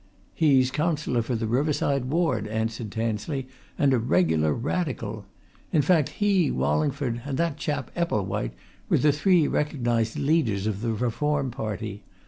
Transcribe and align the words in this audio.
"He's 0.33 0.71
Councillor 0.71 1.21
for 1.21 1.35
the 1.35 1.45
Riverside 1.45 2.05
Ward," 2.05 2.47
answered 2.47 2.89
Tansley, 2.91 3.47
"and 3.77 3.93
a 3.93 3.99
regular 3.99 4.51
Radical. 4.51 5.27
In 5.71 5.83
fact 5.83 6.09
he, 6.17 6.49
Wallingford, 6.49 7.21
and 7.23 7.37
that 7.37 7.57
chap 7.57 7.91
Epplewhite, 7.95 8.55
were 8.89 8.97
the 8.97 9.11
three 9.11 9.47
recognized 9.47 10.17
leaders 10.17 10.65
of 10.65 10.81
the 10.81 10.93
Reform 10.93 11.51
party. 11.51 12.01